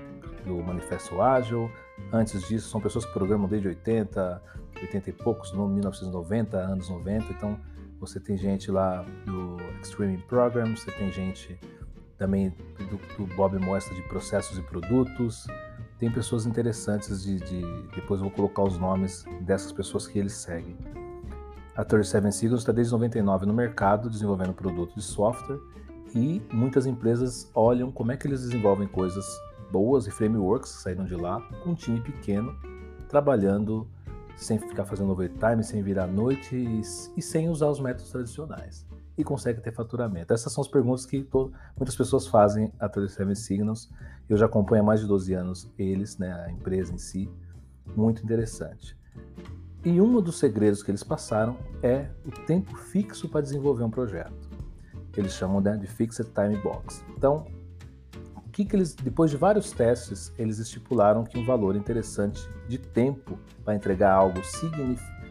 do 0.46 0.56
Manifesto 0.64 1.22
Ágil. 1.22 1.70
Antes 2.12 2.48
disso, 2.48 2.70
são 2.70 2.80
pessoas 2.80 3.06
que 3.06 3.12
programam 3.12 3.48
desde 3.48 3.68
80, 3.68 4.42
80 4.82 5.10
e 5.10 5.14
poucos, 5.14 5.52
no 5.52 5.68
1990, 5.68 6.58
anos 6.58 6.90
90. 6.90 7.26
Então, 7.32 7.60
você 8.00 8.20
tem 8.20 8.38
gente 8.38 8.70
lá 8.72 9.04
do 9.26 9.58
Extreme 9.82 10.18
Program, 10.20 10.76
você 10.76 10.92
tem 10.92 11.12
gente 11.12 11.60
também 12.18 12.50
do, 12.50 13.26
do 13.26 13.36
Bob 13.36 13.58
Mostra 13.58 13.96
de 13.96 14.02
processos 14.04 14.58
e 14.58 14.62
produtos. 14.62 15.48
Tem 16.00 16.12
pessoas 16.12 16.46
interessantes 16.46 17.24
de, 17.24 17.40
de, 17.40 17.62
Depois 17.96 18.20
eu 18.20 18.28
vou 18.28 18.32
colocar 18.32 18.64
os 18.64 18.78
nomes 18.78 19.26
dessas 19.42 19.72
pessoas 19.72 20.08
que 20.08 20.20
eles 20.20 20.34
seguem. 20.34 20.78
A 21.76 21.84
37 21.84 22.32
Signals 22.34 22.62
está 22.62 22.72
desde 22.72 22.92
99 22.94 23.46
no 23.46 23.54
mercado, 23.54 24.10
desenvolvendo 24.10 24.54
produtos 24.54 24.96
de 24.96 25.02
software 25.02 25.60
e 26.14 26.42
muitas 26.54 26.86
empresas 26.86 27.52
olham 27.54 27.92
como 27.92 28.12
é 28.14 28.18
que 28.18 28.26
eles 28.26 28.42
desenvolvem 28.42 28.88
coisas 28.88 29.26
boas 29.70 30.08
e 30.08 30.12
frameworks 30.12 30.74
que 30.74 30.82
saíram 30.84 31.04
de 31.04 31.16
lá, 31.16 31.42
com 31.62 31.72
um 31.72 31.76
time 31.76 32.00
pequeno, 32.00 32.56
trabalhando 33.10 33.88
sem 34.38 34.58
ficar 34.58 34.86
fazendo 34.86 35.12
overtime, 35.12 35.64
sem 35.64 35.82
virar 35.82 36.08
noite 36.08 36.56
e, 36.56 36.82
e 37.18 37.22
sem 37.22 37.50
usar 37.50 37.68
os 37.68 37.80
métodos 37.80 38.12
tradicionais. 38.12 38.86
E 39.18 39.24
consegue 39.24 39.62
ter 39.62 39.74
faturamento. 39.74 40.34
Essas 40.34 40.52
são 40.52 40.62
as 40.62 40.68
perguntas 40.68 41.06
que 41.06 41.28
muitas 41.78 41.96
pessoas 41.96 42.28
fazem 42.28 42.72
a 42.80 42.88
37 42.88 43.36
Signals. 43.36 43.90
Eu 44.28 44.38
já 44.38 44.46
acompanho 44.46 44.82
há 44.84 44.86
mais 44.86 45.02
de 45.02 45.08
12 45.08 45.34
anos 45.34 45.72
eles, 45.78 46.18
né, 46.18 46.34
a 46.46 46.52
empresa 46.52 46.94
em 46.94 46.98
si. 46.98 47.30
Muito 47.96 48.24
interessante. 48.24 48.98
E 49.84 50.02
um 50.02 50.20
dos 50.20 50.40
segredos 50.40 50.82
que 50.82 50.90
eles 50.90 51.04
passaram 51.04 51.58
é 51.84 52.10
o 52.26 52.32
tempo 52.32 52.76
fixo 52.76 53.30
para 53.30 53.42
desenvolver 53.42 53.84
um 53.84 53.92
projeto. 53.92 54.50
Eles 55.16 55.34
chamam 55.34 55.62
né, 55.62 55.78
de 55.78 55.86
Fixed 55.86 56.32
Time 56.34 56.58
Box. 56.58 57.06
Então, 57.16 57.46
que, 58.56 58.64
que 58.64 58.74
eles, 58.74 58.96
depois 58.96 59.30
de 59.30 59.36
vários 59.36 59.72
testes, 59.72 60.32
eles 60.40 60.60
estipularam 60.60 61.26
que 61.26 61.38
um 61.38 61.46
valor 61.46 61.76
interessante 61.76 62.40
de 62.70 62.78
tempo 62.78 63.38
para 63.66 63.76
entregar 63.76 64.14
algo 64.14 64.40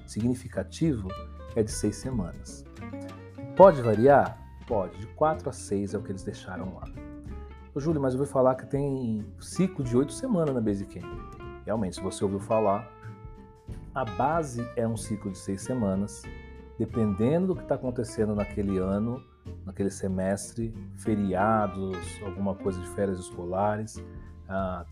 significativo 0.06 1.08
é 1.56 1.62
de 1.62 1.70
seis 1.70 1.96
semanas. 1.96 2.67
Pode 3.56 3.81
variar? 3.81 4.39
Pode, 4.67 4.98
de 4.98 5.06
quatro 5.06 5.48
a 5.48 5.53
seis 5.55 5.94
é 5.94 5.98
o 5.98 6.03
que 6.03 6.13
eles 6.13 6.22
deixaram 6.22 6.74
lá. 6.74 7.04
Ô, 7.74 7.81
Júlio, 7.81 8.00
mas 8.00 8.14
eu 8.14 8.19
vou 8.19 8.26
falar 8.26 8.54
que 8.54 8.66
tem 8.66 9.26
ciclo 9.40 9.84
de 9.84 9.96
oito 9.96 10.12
semanas 10.12 10.54
na 10.54 10.60
Basecamp. 10.60 11.04
Realmente, 11.66 11.96
se 11.96 12.00
você 12.00 12.22
ouviu 12.22 12.38
falar, 12.38 12.88
a 13.93 14.04
base 14.04 14.64
é 14.76 14.86
um 14.86 14.96
ciclo 14.96 15.32
de 15.32 15.38
seis 15.38 15.62
semanas. 15.62 16.22
Dependendo 16.78 17.48
do 17.48 17.56
que 17.56 17.62
está 17.62 17.74
acontecendo 17.74 18.32
naquele 18.32 18.78
ano, 18.78 19.20
naquele 19.66 19.90
semestre, 19.90 20.72
feriados, 20.98 21.98
alguma 22.24 22.54
coisa 22.54 22.81
de 22.81 22.86
férias 22.90 23.19
escolares, 23.19 24.00
ah, 24.48 24.86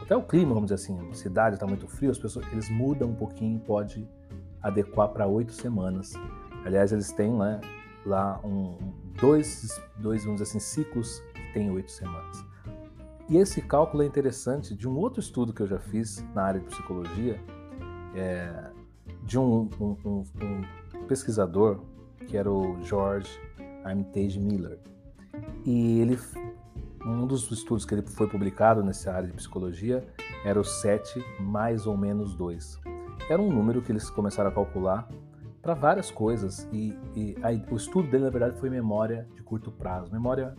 até 0.00 0.16
o 0.16 0.22
clima, 0.22 0.54
vamos 0.54 0.70
dizer 0.70 0.76
assim, 0.76 1.10
a 1.10 1.14
cidade 1.14 1.56
está 1.56 1.66
muito 1.66 1.86
frio, 1.86 2.10
as 2.10 2.18
pessoas 2.18 2.50
eles 2.50 2.70
mudam 2.70 3.10
um 3.10 3.14
pouquinho, 3.14 3.60
pode 3.60 4.08
adequar 4.62 5.08
para 5.08 5.26
oito 5.26 5.52
semanas. 5.52 6.14
Aliás, 6.64 6.92
eles 6.92 7.12
têm 7.12 7.30
né, 7.30 7.60
lá 8.06 8.40
um, 8.42 8.78
dois, 9.20 9.78
dois, 9.98 10.24
vamos 10.24 10.40
dizer 10.40 10.50
assim, 10.50 10.60
ciclos 10.60 11.22
têm 11.52 11.70
oito 11.70 11.90
semanas. 11.90 12.44
E 13.28 13.36
esse 13.36 13.62
cálculo 13.62 14.02
é 14.02 14.06
interessante 14.06 14.74
de 14.74 14.88
um 14.88 14.96
outro 14.96 15.20
estudo 15.20 15.52
que 15.52 15.62
eu 15.62 15.66
já 15.66 15.78
fiz 15.78 16.24
na 16.34 16.42
área 16.42 16.60
de 16.60 16.66
psicologia, 16.66 17.40
é, 18.14 18.70
de 19.24 19.38
um, 19.38 19.70
um, 19.80 19.96
um, 20.04 20.24
um 20.94 21.06
pesquisador 21.06 21.80
que 22.26 22.36
era 22.36 22.50
o 22.50 22.76
George 22.82 23.30
Armitage 23.84 24.38
Miller. 24.38 24.78
E 25.64 26.00
ele, 26.00 26.18
um 27.04 27.26
dos 27.26 27.50
estudos 27.50 27.84
que 27.84 27.94
ele 27.94 28.02
foi 28.02 28.28
publicado 28.28 28.82
nessa 28.82 29.12
área 29.12 29.28
de 29.28 29.34
psicologia 29.34 30.06
era 30.44 30.60
o 30.60 30.64
7 30.64 31.24
mais 31.40 31.86
ou 31.86 31.96
menos 31.96 32.34
2. 32.34 32.80
Era 33.30 33.40
um 33.40 33.50
número 33.50 33.80
que 33.80 33.92
eles 33.92 34.10
começaram 34.10 34.50
a 34.50 34.52
calcular 34.52 35.08
para 35.60 35.74
várias 35.74 36.10
coisas 36.10 36.68
e, 36.72 36.98
e 37.14 37.36
aí, 37.42 37.64
o 37.70 37.76
estudo 37.76 38.10
dele 38.10 38.24
na 38.24 38.30
verdade 38.30 38.58
foi 38.58 38.68
memória 38.68 39.28
de 39.34 39.42
curto 39.42 39.70
prazo, 39.70 40.12
memória 40.12 40.56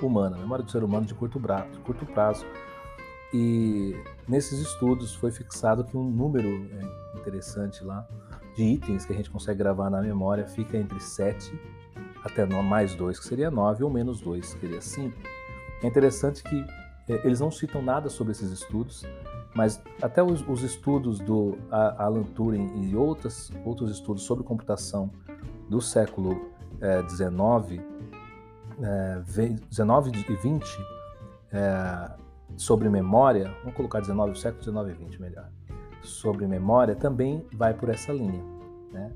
humana, 0.00 0.36
memória 0.36 0.64
do 0.64 0.70
ser 0.70 0.82
humano 0.82 1.06
de 1.06 1.14
curto 1.14 1.38
prazo, 1.40 1.70
de 1.70 1.78
curto 1.80 2.06
prazo. 2.06 2.44
E 3.32 3.94
nesses 4.26 4.58
estudos 4.58 5.14
foi 5.14 5.30
fixado 5.30 5.84
que 5.84 5.96
um 5.96 6.04
número 6.04 6.48
é, 6.48 7.18
interessante 7.18 7.84
lá 7.84 8.06
de 8.56 8.64
itens 8.64 9.04
que 9.04 9.12
a 9.12 9.16
gente 9.16 9.30
consegue 9.30 9.58
gravar 9.58 9.88
na 9.88 10.02
memória 10.02 10.46
fica 10.46 10.76
entre 10.76 10.98
7 10.98 11.58
até 12.24 12.44
mais 12.44 12.94
2, 12.94 13.18
que 13.18 13.24
seria 13.24 13.50
9, 13.50 13.84
ou 13.84 13.90
menos 13.90 14.20
2, 14.20 14.54
que 14.54 14.60
seria 14.60 14.80
5. 14.80 15.16
É 15.82 15.86
interessante 15.86 16.42
que 16.42 16.66
é, 17.08 17.26
eles 17.26 17.40
não 17.40 17.50
citam 17.50 17.80
nada 17.80 18.08
sobre 18.08 18.32
esses 18.32 18.50
estudos, 18.50 19.04
mas 19.54 19.80
até 20.02 20.22
os, 20.22 20.46
os 20.46 20.62
estudos 20.62 21.18
do 21.18 21.58
Alan 21.70 22.22
Turing 22.22 22.88
e 22.88 22.94
outras, 22.94 23.50
outros 23.64 23.90
estudos 23.90 24.22
sobre 24.22 24.44
computação 24.44 25.10
do 25.68 25.80
século 25.80 26.50
XIX, 27.08 27.80
é, 27.80 27.89
é, 28.82 29.22
19 29.68 30.10
e 30.10 30.36
20 30.36 30.78
é, 31.52 32.10
sobre 32.56 32.88
memória, 32.88 33.54
vamos 33.60 33.74
colocar 33.74 34.00
19, 34.00 34.38
século 34.38 34.60
19 34.60 34.90
e 34.90 34.94
20 34.94 35.20
melhor, 35.20 35.50
sobre 36.02 36.46
memória 36.46 36.94
também 36.94 37.44
vai 37.52 37.74
por 37.74 37.88
essa 37.88 38.12
linha. 38.12 38.42
Né? 38.92 39.12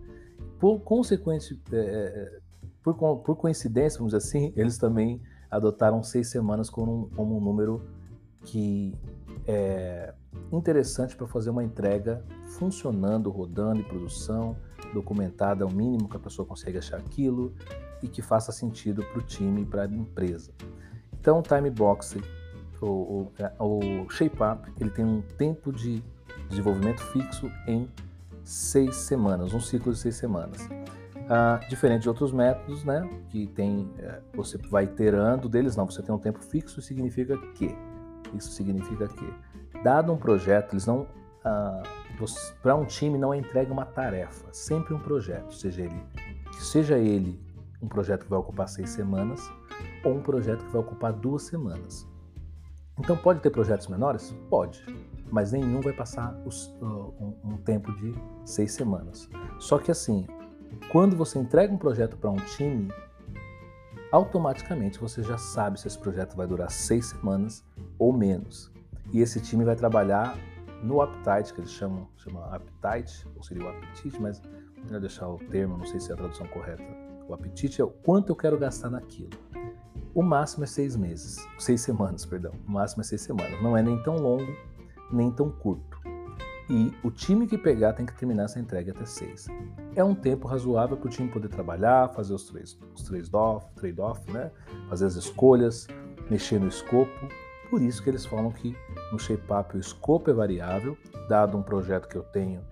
Por, 0.59 0.81
consequente, 0.81 1.61
é, 1.73 1.77
é 1.77 2.39
por, 2.83 2.95
por, 2.95 3.37
coincidência, 3.37 3.99
vamos 3.99 4.13
dizer 4.13 4.27
assim, 4.27 4.53
eles 4.57 4.79
também 4.79 5.21
adotaram 5.51 6.03
seis 6.03 6.29
semanas 6.29 6.69
como 6.69 7.05
um, 7.05 7.11
como 7.11 7.37
um 7.37 7.41
número 7.41 7.83
que 8.43 8.95
é 9.47 10.15
interessante 10.53 11.17
para 11.17 11.27
fazer 11.27 11.51
uma 11.51 11.63
entrega 11.63 12.25
funcionando, 12.59 13.31
rodando 13.31 13.81
em 13.81 13.85
produção, 13.85 14.57
documentada 14.93 15.65
ao 15.65 15.71
mínimo 15.71 16.09
que 16.09 16.17
a 16.17 16.21
pessoa 16.21 16.47
consegue 16.47 16.79
achar 16.79 16.99
aquilo 16.99 17.55
e 18.05 18.09
que 18.09 18.21
faça 18.21 18.53
sentido 18.53 19.03
para 19.03 19.19
o 19.19 19.23
time 19.23 19.63
e 19.63 19.65
para 19.65 19.85
a 19.85 19.87
empresa. 19.87 20.53
Então, 21.19 21.39
o 21.39 21.43
time 21.43 21.71
box, 21.71 22.19
o, 22.83 22.87
o, 22.87 23.33
é, 23.39 23.51
o 23.59 24.09
shape 24.11 24.37
up, 24.43 24.71
ele 24.79 24.91
tem 24.91 25.05
um 25.07 25.23
tempo 25.23 25.73
de 25.73 26.05
desenvolvimento 26.51 27.01
fixo 27.01 27.51
em 27.67 27.89
seis 28.45 28.95
semanas, 28.97 29.55
um 29.55 29.61
ciclo 29.61 29.91
de 29.91 29.99
seis 29.99 30.17
semanas. 30.17 30.69
Ah, 31.31 31.59
diferente 31.71 32.03
de 32.03 32.09
outros 32.11 32.31
métodos, 32.31 32.85
né, 32.85 33.09
que 33.31 33.47
tem, 33.47 33.91
é, 33.99 34.21
você 34.35 34.59
vai 34.59 34.85
iterando 34.85 35.49
deles, 35.49 35.75
não, 35.75 35.87
você 35.87 36.03
tem 36.03 36.15
um 36.15 36.19
tempo 36.19 36.45
fixo, 36.45 36.83
significa 36.83 37.39
que, 37.55 37.75
isso 38.35 38.51
significa 38.51 39.09
que, 39.09 39.35
dado 39.83 40.13
um 40.13 40.19
projeto, 40.19 40.75
eles 40.75 40.85
não, 40.85 41.07
ah, 41.43 41.83
para 42.63 42.77
um 42.77 42.85
time 42.85 43.17
não 43.17 43.33
é 43.33 43.39
entregue 43.39 43.73
uma 43.73 43.87
tarefa, 43.87 44.47
sempre 44.53 44.93
um 44.93 44.99
projeto, 44.99 45.55
seja 45.55 45.81
ele, 45.81 46.05
seja 46.59 46.99
ele 46.99 47.41
um 47.85 47.89
projeto 47.89 48.25
que 48.25 48.31
vai 48.31 48.39
ocupar 48.39 48.67
seis 48.69 48.91
semanas 48.91 49.53
ou 50.03 50.15
um 50.15 50.23
projeto 50.23 50.65
que 50.65 50.73
vai 50.73 50.81
ocupar 50.81 51.13
duas 51.13 51.43
semanas. 51.43 52.09
Então 52.99 53.17
pode 53.17 53.41
ter 53.41 53.51
projetos 53.51 53.89
menores? 53.89 54.35
Pode, 54.49 54.85
mas 55.31 55.53
nenhum 55.53 55.81
vai 55.81 55.93
passar 55.93 56.35
os, 56.47 56.69
uh, 56.81 57.15
um, 57.21 57.37
um 57.45 57.57
tempo 57.59 57.93
de 57.93 58.15
seis 58.45 58.73
semanas. 58.73 59.29
Só 59.59 59.79
que 59.79 59.91
assim, 59.91 60.27
quando 60.91 61.17
você 61.17 61.39
entrega 61.39 61.73
um 61.73 61.79
projeto 61.79 62.17
para 62.17 62.31
um 62.31 62.37
time, 62.37 62.91
automaticamente 64.11 64.99
você 64.99 65.23
já 65.23 65.37
sabe 65.37 65.79
se 65.79 65.87
esse 65.87 65.99
projeto 65.99 66.37
vai 66.37 66.47
durar 66.47 66.71
seis 66.71 67.07
semanas 67.07 67.65
ou 67.99 68.13
menos. 68.13 68.73
E 69.13 69.21
esse 69.21 69.41
time 69.41 69.65
vai 69.65 69.77
trabalhar 69.77 70.39
no 70.83 71.03
appetite, 71.03 71.53
que 71.53 71.61
eles 71.61 71.73
chamam, 71.73 72.09
chamam 72.17 72.45
appetite, 72.45 73.27
ou 73.37 73.43
seria 73.43 73.65
o 73.65 73.69
apetite, 73.69 74.21
mas 74.21 74.41
melhor 74.85 75.01
deixar 75.01 75.29
o 75.29 75.39
termo, 75.39 75.77
não 75.77 75.87
sei 75.87 75.99
se 75.99 76.11
é 76.11 76.15
a 76.15 76.17
tradução 76.17 76.47
correta. 76.47 77.04
O 77.29 77.35
apetite 77.35 77.81
é 77.81 77.85
o 77.85 77.91
quanto 77.91 78.31
eu 78.31 78.37
quero 78.37 78.59
gastar 78.59 78.91
naquilo. 78.91 79.31
O 80.15 80.23
máximo 80.23 80.65
é 80.65 80.67
seis 80.67 80.95
meses, 80.97 81.37
seis 81.59 81.81
semanas, 81.81 82.25
perdão. 82.25 82.53
O 82.67 82.71
máximo 82.71 83.01
é 83.01 83.05
seis 83.05 83.23
semanas. 83.23 83.61
Não 83.63 83.77
é 83.77 83.83
nem 83.83 84.01
tão 84.03 84.17
longo, 84.17 84.53
nem 85.11 85.31
tão 85.31 85.51
curto. 85.51 86.01
E 86.69 86.93
o 87.03 87.11
time 87.11 87.47
que 87.47 87.59
pegar 87.59 87.93
tem 87.93 88.07
que 88.07 88.15
terminar 88.15 88.45
essa 88.45 88.59
entrega 88.59 88.93
até 88.93 89.05
seis. 89.05 89.47
É 89.95 90.03
um 90.03 90.15
tempo 90.15 90.49
razoável 90.49 90.97
para 90.97 91.07
o 91.07 91.11
time 91.11 91.29
poder 91.29 91.49
trabalhar, 91.49 92.09
fazer 92.11 92.33
os 92.33 92.45
três, 92.45 92.79
os 92.95 93.03
trade-off, 93.03 93.67
trade-off, 93.75 94.33
né? 94.33 94.51
fazer 94.89 95.07
as 95.07 95.15
escolhas, 95.15 95.87
mexer 96.31 96.59
no 96.59 96.69
escopo. 96.69 97.29
Por 97.69 97.83
isso 97.83 98.03
que 98.03 98.09
eles 98.09 98.25
falam 98.25 98.51
que 98.51 98.75
no 99.13 99.19
shape-up 99.19 99.77
o 99.77 99.81
escopo 99.81 100.31
é 100.31 100.33
variável, 100.33 100.97
dado 101.29 101.59
um 101.59 101.63
projeto 101.63 102.09
que 102.09 102.17
eu 102.17 102.23
tenho, 102.23 102.63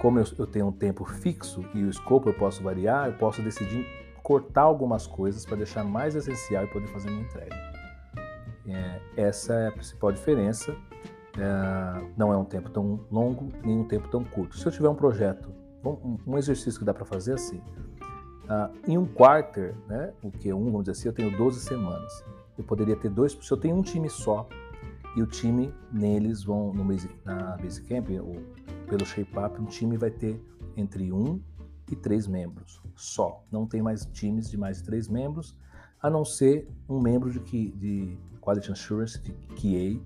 como 0.00 0.18
eu, 0.18 0.24
eu 0.38 0.46
tenho 0.46 0.68
um 0.68 0.72
tempo 0.72 1.04
fixo 1.04 1.64
e 1.74 1.82
o 1.82 1.90
escopo 1.90 2.28
eu 2.28 2.34
posso 2.34 2.62
variar, 2.62 3.08
eu 3.08 3.14
posso 3.14 3.42
decidir 3.42 3.86
cortar 4.22 4.62
algumas 4.62 5.06
coisas 5.06 5.44
para 5.44 5.56
deixar 5.56 5.84
mais 5.84 6.14
essencial 6.14 6.64
e 6.64 6.66
poder 6.68 6.88
fazer 6.88 7.10
minha 7.10 7.22
entrega. 7.22 7.56
É, 8.66 9.00
essa 9.16 9.54
é 9.54 9.68
a 9.68 9.72
principal 9.72 10.12
diferença 10.12 10.76
é, 11.38 12.04
não 12.16 12.32
é 12.32 12.36
um 12.36 12.44
tempo 12.44 12.68
tão 12.68 13.00
longo 13.10 13.48
nem 13.64 13.78
um 13.78 13.84
tempo 13.84 14.08
tão 14.08 14.24
curto. 14.24 14.56
Se 14.56 14.66
eu 14.66 14.72
tiver 14.72 14.88
um 14.88 14.94
projeto, 14.94 15.50
um, 15.84 16.18
um 16.26 16.36
exercício 16.36 16.78
que 16.78 16.84
dá 16.84 16.92
para 16.92 17.04
fazer 17.04 17.34
assim, 17.34 17.58
uh, 17.58 18.76
em 18.86 18.98
um 18.98 19.06
quarter, 19.06 19.74
né, 19.86 20.12
o 20.22 20.30
que 20.30 20.50
é 20.50 20.54
um, 20.54 20.64
vamos 20.64 20.82
dizer 20.82 20.92
assim, 20.92 21.08
eu 21.08 21.12
tenho 21.12 21.36
12 21.36 21.60
semanas. 21.60 22.24
Eu 22.56 22.64
poderia 22.64 22.96
ter 22.96 23.08
dois, 23.08 23.38
se 23.40 23.52
eu 23.52 23.56
tenho 23.56 23.76
um 23.76 23.82
time 23.82 24.08
só 24.08 24.48
e 25.16 25.22
o 25.22 25.26
time 25.26 25.72
neles 25.92 26.42
vão 26.42 26.72
no 26.72 26.84
base, 26.84 27.08
na 27.24 27.56
Basecamp 27.56 28.08
ou 28.20 28.36
pelo 28.88 29.04
ShapeUp, 29.04 29.60
um 29.60 29.66
time 29.66 29.96
vai 29.96 30.10
ter 30.10 30.42
entre 30.76 31.12
um 31.12 31.40
e 31.90 31.96
três 31.96 32.26
membros 32.26 32.80
só. 32.94 33.44
Não 33.50 33.66
tem 33.66 33.82
mais 33.82 34.04
times 34.06 34.50
de 34.50 34.56
mais 34.56 34.78
de 34.78 34.84
três 34.84 35.08
membros, 35.08 35.56
a 36.00 36.10
não 36.10 36.24
ser 36.24 36.68
um 36.88 37.00
membro 37.00 37.30
de, 37.30 37.70
de 37.70 38.18
Quality 38.40 38.72
Assurance, 38.72 39.20
de 39.20 39.32
QA, 39.32 40.00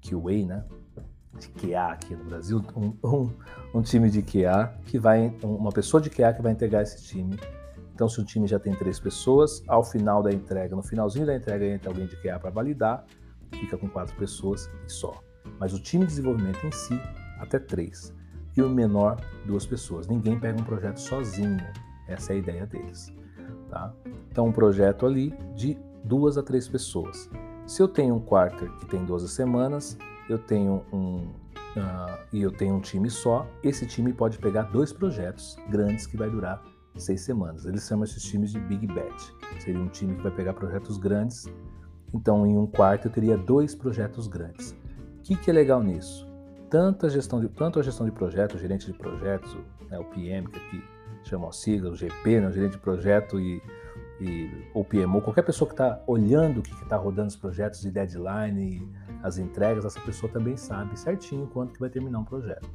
QA, 0.00 0.46
né? 0.46 0.64
De 1.38 1.48
QA 1.48 1.92
aqui 1.92 2.14
no 2.14 2.24
Brasil, 2.24 2.62
um, 2.76 2.94
um, 3.04 3.30
um, 3.74 3.82
time 3.82 4.10
de 4.10 4.22
QA 4.22 4.74
que 4.86 4.98
vai, 4.98 5.34
uma 5.42 5.70
pessoa 5.70 6.00
de 6.00 6.10
QA 6.10 6.32
que 6.32 6.42
vai 6.42 6.52
integrar 6.52 6.82
esse 6.82 7.02
time. 7.04 7.38
Então, 7.94 8.08
se 8.08 8.20
o 8.20 8.24
time 8.24 8.46
já 8.46 8.58
tem 8.58 8.74
três 8.74 9.00
pessoas, 9.00 9.62
ao 9.66 9.82
final 9.82 10.22
da 10.22 10.32
entrega, 10.32 10.74
no 10.76 10.82
finalzinho 10.82 11.26
da 11.26 11.34
entrega, 11.34 11.66
entra 11.66 11.90
alguém 11.90 12.06
de 12.06 12.16
QA 12.16 12.38
para 12.38 12.50
validar, 12.50 13.04
fica 13.52 13.76
com 13.76 13.88
quatro 13.88 14.14
pessoas 14.16 14.70
e 14.86 14.90
só. 14.90 15.20
Mas 15.58 15.72
o 15.74 15.80
time 15.80 16.04
de 16.04 16.10
desenvolvimento 16.10 16.64
em 16.64 16.72
si, 16.72 17.00
até 17.40 17.58
três. 17.58 18.12
E 18.58 18.62
o 18.62 18.68
menor, 18.68 19.20
duas 19.46 19.64
pessoas. 19.64 20.08
Ninguém 20.08 20.36
pega 20.36 20.60
um 20.60 20.64
projeto 20.64 20.96
sozinho. 20.98 21.64
Essa 22.08 22.32
é 22.32 22.34
a 22.34 22.38
ideia 22.40 22.66
deles. 22.66 23.14
Tá? 23.70 23.94
Então, 24.32 24.48
um 24.48 24.52
projeto 24.52 25.06
ali 25.06 25.32
de 25.54 25.78
duas 26.02 26.36
a 26.36 26.42
três 26.42 26.66
pessoas. 26.66 27.30
Se 27.68 27.80
eu 27.80 27.86
tenho 27.86 28.16
um 28.16 28.20
quarter 28.20 28.68
que 28.78 28.86
tem 28.86 29.04
12 29.04 29.28
semanas, 29.28 29.96
eu 30.28 30.40
tenho 30.40 30.82
um 30.92 31.18
uh, 31.76 32.18
e 32.32 32.42
eu 32.42 32.50
tenho 32.50 32.74
um 32.74 32.80
time 32.80 33.08
só, 33.08 33.46
esse 33.62 33.86
time 33.86 34.12
pode 34.12 34.38
pegar 34.38 34.62
dois 34.62 34.92
projetos 34.92 35.56
grandes 35.70 36.04
que 36.04 36.16
vai 36.16 36.28
durar 36.28 36.60
seis 36.96 37.20
semanas. 37.20 37.64
Eles 37.64 37.86
chamam 37.86 38.02
esses 38.02 38.24
times 38.24 38.50
de 38.50 38.58
Big 38.58 38.88
Bet. 38.88 39.36
Seria 39.60 39.80
um 39.80 39.86
time 39.86 40.16
que 40.16 40.22
vai 40.24 40.32
pegar 40.32 40.54
projetos 40.54 40.98
grandes. 40.98 41.46
Então, 42.12 42.44
em 42.44 42.58
um 42.58 42.66
quarto, 42.66 43.06
eu 43.06 43.12
teria 43.12 43.36
dois 43.36 43.76
projetos 43.76 44.26
grandes. 44.26 44.72
O 45.20 45.22
que, 45.22 45.36
que 45.36 45.48
é 45.48 45.52
legal 45.52 45.80
nisso? 45.80 46.27
Tanto 46.70 47.06
a 47.06 47.08
gestão 47.08 47.40
de, 47.40 47.48
tanto 47.48 47.80
a 47.80 47.82
gestão 47.82 48.06
de 48.06 48.12
projetos, 48.12 48.56
o 48.56 48.58
gerente 48.58 48.86
de 48.86 48.92
projetos, 48.92 49.54
o, 49.54 49.84
né, 49.88 49.98
o 49.98 50.04
PM, 50.04 50.46
que 50.48 50.58
aqui 50.58 50.84
chama 51.24 51.48
a 51.48 51.52
sigla, 51.52 51.90
o 51.90 51.96
GP, 51.96 52.40
né, 52.40 52.48
o 52.48 52.52
gerente 52.52 52.72
de 52.72 52.78
projeto 52.78 53.40
e 53.40 53.62
e, 54.20 54.50
ou 54.74 54.84
PMO, 54.84 55.20
qualquer 55.22 55.42
pessoa 55.42 55.68
que 55.68 55.74
está 55.74 56.02
olhando 56.06 56.58
o 56.58 56.62
que 56.62 56.72
está 56.82 56.96
rodando 56.96 57.28
os 57.28 57.36
projetos 57.36 57.80
de 57.80 57.90
deadline 57.90 58.60
e 58.60 58.88
as 59.22 59.38
entregas, 59.38 59.84
essa 59.84 60.00
pessoa 60.00 60.30
também 60.30 60.56
sabe 60.56 60.98
certinho 60.98 61.46
quanto 61.46 61.72
que 61.72 61.80
vai 61.80 61.88
terminar 61.88 62.18
um 62.18 62.24
projeto. 62.24 62.68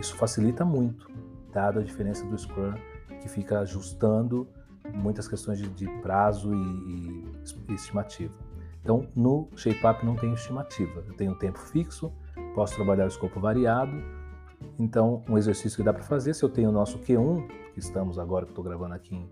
Isso 0.00 0.14
facilita 0.14 0.64
muito, 0.64 1.10
dado 1.52 1.80
a 1.80 1.82
diferença 1.82 2.24
do 2.26 2.38
Scrum, 2.38 2.74
que 3.20 3.28
fica 3.28 3.60
ajustando 3.60 4.48
muitas 4.94 5.26
questões 5.26 5.58
de, 5.58 5.68
de 5.68 5.88
prazo 6.00 6.54
e, 6.54 7.24
e, 7.68 7.74
estimativa. 7.74 8.34
Então, 8.82 9.08
no 9.14 9.48
ShapeUp 9.56 10.04
não 10.04 10.14
tem 10.14 10.32
estimativa. 10.32 11.04
Eu 11.06 11.14
tenho 11.14 11.32
um 11.32 11.38
tempo 11.38 11.58
fixo, 11.58 12.12
posso 12.54 12.74
trabalhar 12.74 13.04
o 13.04 13.08
escopo 13.08 13.40
variado. 13.40 13.92
Então, 14.78 15.22
um 15.28 15.38
exercício 15.38 15.76
que 15.76 15.82
dá 15.82 15.92
para 15.92 16.02
fazer, 16.02 16.34
se 16.34 16.42
eu 16.42 16.48
tenho 16.48 16.70
o 16.70 16.72
nosso 16.72 16.98
Q1, 16.98 17.46
que 17.72 17.78
estamos 17.78 18.18
agora, 18.18 18.44
que 18.44 18.52
estou 18.52 18.64
gravando 18.64 18.94
aqui 18.94 19.14
em 19.14 19.28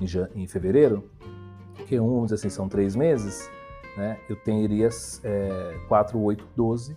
em, 0.00 0.42
em 0.42 0.46
fevereiro, 0.46 1.10
que 1.86 1.98
um, 2.00 2.08
vamos 2.08 2.24
dizer 2.30 2.36
assim, 2.36 2.50
são 2.50 2.68
três 2.68 2.96
meses, 2.96 3.50
né, 3.96 4.18
eu 4.28 4.36
teria 4.36 4.88
é, 5.24 5.78
4, 5.88 6.18
8, 6.18 6.46
12 6.56 6.96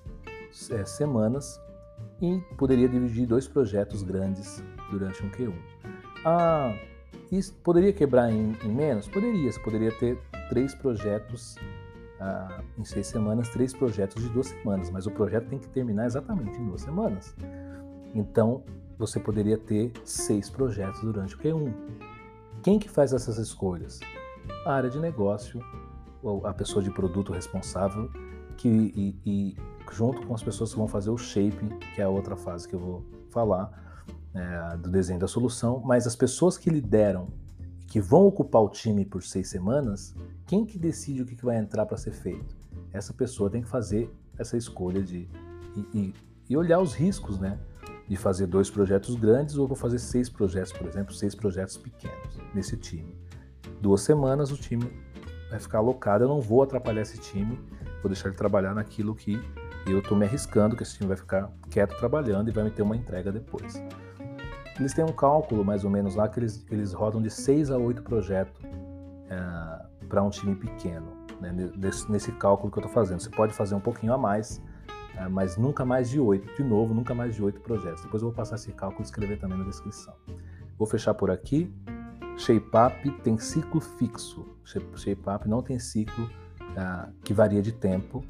é, 0.72 0.86
semanas 0.86 1.60
e 2.22 2.40
poderia 2.58 2.88
dividir 2.88 3.26
dois 3.26 3.48
projetos 3.48 4.04
grandes 4.04 4.64
durante 4.90 5.24
um 5.24 5.30
Q1. 5.30 5.54
Ah, 6.26 6.74
isso 7.32 7.54
poderia 7.64 7.92
quebrar 7.92 8.32
em, 8.32 8.56
em 8.64 8.70
menos? 8.70 9.08
Poderia, 9.08 9.52
você 9.52 9.60
poderia 9.60 9.92
ter 9.92 10.18
três 10.50 10.74
projetos 10.76 11.56
ah, 12.26 12.62
em 12.78 12.86
seis 12.86 13.08
semanas, 13.08 13.50
três 13.50 13.74
projetos 13.74 14.24
de 14.24 14.30
duas 14.30 14.48
semanas, 14.48 14.90
mas 14.90 15.06
o 15.06 15.12
projeto 15.12 15.50
tem 15.50 15.60
que 15.60 15.68
terminar 15.68 16.06
exatamente 16.06 16.58
em 16.58 16.66
duas 16.66 16.80
semanas. 16.80 17.36
Então, 18.16 18.64
você 18.98 19.20
poderia 19.20 19.58
ter 19.58 19.92
seis 20.06 20.50
projetos 20.50 21.02
durante 21.02 21.36
o 21.36 21.40
Q1. 21.40 21.74
Quem 22.62 22.80
que 22.80 22.90
faz 22.90 23.12
essas 23.12 23.38
escolhas? 23.38 24.00
A 24.66 24.74
área 24.74 24.90
de 24.90 25.00
negócio, 25.00 25.60
a 26.46 26.54
pessoa 26.54 26.82
de 26.82 26.90
produto 26.92 27.34
responsável, 27.34 28.10
que 28.56 28.70
e, 28.70 29.20
e, 29.26 29.58
junto 29.92 30.26
com 30.26 30.34
as 30.34 30.42
pessoas 30.42 30.72
que 30.72 30.78
vão 30.78 30.88
fazer 30.88 31.10
o 31.10 31.18
shaping, 31.18 31.78
que 31.94 32.00
é 32.00 32.06
a 32.06 32.10
outra 32.10 32.38
fase 32.38 32.70
que 32.70 32.74
eu 32.74 32.80
vou 32.80 33.06
falar, 33.32 33.70
é, 34.34 34.78
do 34.78 34.90
desenho 34.90 35.20
da 35.20 35.28
solução, 35.28 35.82
mas 35.84 36.08
as 36.08 36.16
pessoas 36.16 36.58
que 36.58 36.70
lideram, 36.70 37.28
que 37.88 38.00
vão 38.00 38.26
ocupar 38.26 38.62
o 38.62 38.70
time 38.70 39.06
por 39.06 39.24
seis 39.24 39.50
semanas, 39.50 40.16
quem 40.48 40.66
que 40.66 40.80
decide 40.80 41.22
o 41.22 41.26
que, 41.26 41.44
vai 41.44 41.58
entrar 41.58 41.86
para 41.86 41.98
ser 41.98 42.12
feito? 42.12 42.56
Essa 42.92 43.14
pessoa 43.14 43.50
tem 43.50 43.62
que 43.62 43.70
fazer 43.70 44.10
essa 44.38 44.58
escolha 44.58 45.02
de 45.02 45.28
e, 45.94 46.14
e 46.50 46.58
olhar 46.58 46.80
os 46.80 46.94
riscos, 46.94 47.40
né? 47.40 47.60
de 48.08 48.18
fazer 48.18 48.48
dois 48.48 48.70
projetos 48.70 49.16
grandes 49.16 49.58
ou 49.58 49.68
vou 49.68 49.76
fazer 49.78 50.00
seis 50.00 50.30
projetos, 50.30 50.72
por 50.74 50.88
exemplo, 50.88 51.14
seis 51.14 51.34
projetos 51.34 51.78
pequenos 51.78 52.38
nesse 52.54 52.78
time. 52.78 53.16
Duas 53.82 54.02
semanas 54.02 54.52
o 54.52 54.58
time 54.58 54.92
vai 55.50 55.60
ficar 55.60 55.80
alocado. 55.80 56.24
Eu 56.24 56.28
não 56.28 56.42
vou 56.42 56.62
atrapalhar 56.62 57.02
esse 57.02 57.18
time, 57.18 57.60
vou 58.02 58.10
deixar 58.12 58.30
ele 58.30 58.38
trabalhar 58.38 58.74
naquilo 58.74 59.16
que 59.16 59.42
eu 59.88 60.00
estou 60.00 60.18
me 60.18 60.26
arriscando, 60.26 60.76
que 60.76 60.84
esse 60.84 60.96
time 60.96 61.08
vai 61.08 61.18
ficar 61.18 61.52
quieto 61.70 61.98
trabalhando 61.98 62.50
e 62.50 62.52
vai 62.52 62.64
me 62.64 62.72
ter 62.72 62.82
uma 62.82 62.96
entrega 62.96 63.32
depois. 63.32 63.82
Eles 64.80 64.94
têm 64.94 65.04
um 65.04 65.12
cálculo 65.12 65.64
mais 65.64 65.84
ou 65.84 65.90
menos 65.90 66.16
lá 66.16 66.28
que 66.28 66.40
eles, 66.40 66.66
eles 66.72 66.94
rodam 66.94 67.22
de 67.22 67.30
6 67.30 67.72
a 67.72 67.78
8 67.78 68.02
projetos 68.04 68.62
é, 69.30 70.06
para 70.08 70.24
um 70.24 70.30
time 70.30 70.56
pequeno, 70.56 71.08
né, 71.40 71.52
nesse, 71.76 72.12
nesse, 72.12 72.32
cálculo 72.34 72.72
que 72.72 72.80
eu 72.80 72.82
estou 72.82 72.94
fazendo. 72.94 73.20
Você 73.20 73.30
pode 73.30 73.54
fazer 73.54 73.76
um 73.76 73.80
pouquinho 73.80 74.14
a 74.14 74.18
mais, 74.18 74.62
é, 75.16 75.28
mas 75.28 75.58
nunca 75.58 75.86
mais 75.86 76.10
de 76.10 76.20
8. 76.20 76.56
De 76.56 76.64
novo, 76.64 76.94
nunca 76.94 77.14
mais 77.14 77.36
de 77.36 77.44
8 77.44 77.62
projetos. 77.62 78.02
Depois 78.04 78.24
eu 78.24 78.30
vou 78.30 78.36
passar 78.36 78.56
esse 78.56 78.72
cálculo 78.72 79.02
e 79.02 79.06
escrever 79.06 79.40
também 79.40 79.58
na 79.58 79.64
descrição. 79.64 80.14
Vou 80.78 80.88
fechar 80.88 81.14
por 81.14 81.30
aqui. 81.30 81.74
ShapeUp 82.38 83.22
tem 83.24 83.38
ciclo 83.38 83.80
fixo. 83.80 84.58
ShapeUp 84.64 85.48
não 85.48 85.62
tem 85.62 85.78
ciclo 85.78 86.26
uh, 86.26 87.12
que 87.24 87.34
varia 87.34 87.62
de 87.62 87.72
tempo. 87.72 88.24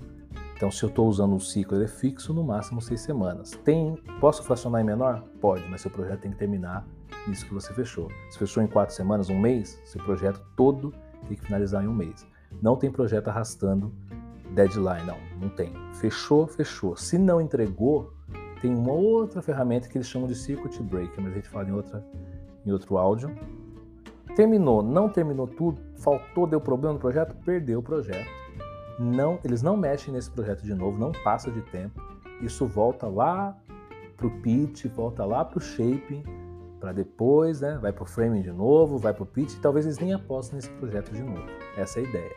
Então, 0.63 0.71
se 0.71 0.81
eu 0.81 0.87
estou 0.87 1.09
usando 1.09 1.35
um 1.35 1.41
ciclo, 1.41 1.75
ele 1.75 1.83
é 1.83 1.87
fixo, 1.89 2.33
no 2.33 2.41
máximo 2.41 2.79
seis 2.79 3.01
semanas. 3.01 3.51
Tem, 3.65 3.97
posso 4.21 4.41
fracionar 4.43 4.79
em 4.79 4.85
menor? 4.85 5.21
Pode, 5.41 5.69
mas 5.69 5.81
seu 5.81 5.91
projeto 5.91 6.21
tem 6.21 6.31
que 6.31 6.37
terminar 6.37 6.87
nisso 7.27 7.45
que 7.45 7.53
você 7.53 7.73
fechou. 7.73 8.09
Se 8.29 8.39
fechou 8.39 8.63
em 8.63 8.67
quatro 8.67 8.95
semanas, 8.95 9.29
um 9.29 9.37
mês, 9.37 9.77
seu 9.83 10.01
projeto 10.01 10.41
todo 10.55 10.93
tem 11.27 11.35
que 11.35 11.43
finalizar 11.43 11.83
em 11.83 11.87
um 11.89 11.93
mês. 11.93 12.25
Não 12.61 12.77
tem 12.77 12.89
projeto 12.89 13.27
arrastando 13.27 13.93
deadline, 14.55 15.05
não, 15.05 15.17
não 15.41 15.49
tem. 15.49 15.73
Fechou, 15.95 16.47
fechou. 16.47 16.95
Se 16.95 17.17
não 17.17 17.41
entregou, 17.41 18.13
tem 18.61 18.73
uma 18.73 18.93
outra 18.93 19.41
ferramenta 19.41 19.89
que 19.89 19.97
eles 19.97 20.07
chamam 20.07 20.29
de 20.29 20.35
Circuit 20.35 20.81
Breaker, 20.81 21.21
mas 21.21 21.33
a 21.33 21.35
gente 21.35 21.49
fala 21.49 21.67
em, 21.67 21.73
outra, 21.73 22.07
em 22.65 22.71
outro 22.71 22.97
áudio. 22.97 23.37
Terminou, 24.33 24.81
não 24.81 25.09
terminou 25.09 25.45
tudo, 25.45 25.81
faltou, 25.97 26.47
deu 26.47 26.61
problema 26.61 26.93
no 26.93 27.01
projeto, 27.01 27.35
perdeu 27.43 27.79
o 27.79 27.83
projeto. 27.83 28.42
Não, 28.99 29.39
eles 29.43 29.61
não 29.61 29.75
mexem 29.75 30.13
nesse 30.13 30.29
projeto 30.29 30.63
de 30.63 30.73
novo, 30.73 30.97
não 30.97 31.11
passa 31.23 31.51
de 31.51 31.61
tempo. 31.61 32.01
Isso 32.41 32.67
volta 32.67 33.07
lá 33.07 33.57
para 34.15 34.27
o 34.27 34.41
pitch, 34.41 34.85
volta 34.85 35.25
lá 35.25 35.43
para 35.43 35.57
o 35.57 35.61
shaping, 35.61 36.23
para 36.79 36.91
depois, 36.91 37.61
né? 37.61 37.77
Vai 37.81 37.91
para 37.91 38.03
o 38.03 38.05
framing 38.05 38.41
de 38.41 38.51
novo, 38.51 38.97
vai 38.97 39.13
para 39.13 39.23
o 39.23 39.25
pitch. 39.25 39.59
Talvez 39.61 39.85
eles 39.85 39.99
nem 39.99 40.13
apostem 40.13 40.57
nesse 40.57 40.69
projeto 40.71 41.11
de 41.11 41.23
novo. 41.23 41.45
Essa 41.77 41.99
é 41.99 42.03
a 42.03 42.07
ideia, 42.07 42.35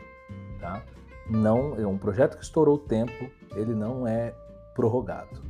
tá? 0.61 0.83
Não 1.29 1.75
é 1.77 1.87
um 1.87 1.99
projeto 1.99 2.37
que 2.37 2.45
estourou 2.45 2.77
o 2.77 2.79
tempo, 2.79 3.31
ele 3.55 3.75
não 3.75 4.07
é 4.07 4.33
prorrogado. 4.75 5.43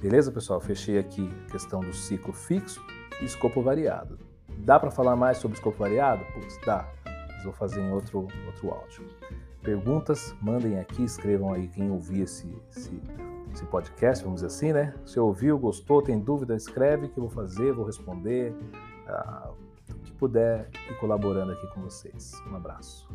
Beleza, 0.00 0.30
pessoal? 0.30 0.60
Fechei 0.60 0.98
aqui 0.98 1.28
a 1.48 1.50
questão 1.50 1.80
do 1.80 1.92
ciclo 1.92 2.32
fixo 2.32 2.80
e 3.20 3.24
escopo 3.24 3.60
variado. 3.60 4.18
Dá 4.58 4.78
para 4.78 4.92
falar 4.92 5.16
mais 5.16 5.38
sobre 5.38 5.56
escopo 5.56 5.76
variado? 5.76 6.24
Putz, 6.32 6.56
dá. 6.64 6.88
Mas 7.04 7.42
vou 7.42 7.52
fazer 7.52 7.80
em 7.80 7.90
outro, 7.92 8.28
outro 8.46 8.70
áudio. 8.70 9.04
Perguntas, 9.68 10.34
mandem 10.40 10.78
aqui, 10.78 11.04
escrevam 11.04 11.52
aí 11.52 11.68
quem 11.68 11.90
ouvir 11.90 12.22
esse, 12.22 12.50
esse, 12.70 13.02
esse 13.52 13.66
podcast, 13.66 14.24
vamos 14.24 14.40
dizer 14.40 14.46
assim, 14.46 14.72
né? 14.72 14.94
Se 15.04 15.20
ouviu, 15.20 15.58
gostou, 15.58 16.00
tem 16.00 16.18
dúvida, 16.18 16.56
escreve 16.56 17.08
que 17.08 17.18
eu 17.18 17.24
vou 17.24 17.30
fazer, 17.30 17.74
vou 17.74 17.84
responder. 17.84 18.54
Ah, 19.06 19.50
o 19.90 19.94
que 19.98 20.12
puder 20.12 20.70
ir 20.90 20.98
colaborando 20.98 21.52
aqui 21.52 21.66
com 21.74 21.82
vocês. 21.82 22.32
Um 22.50 22.56
abraço. 22.56 23.06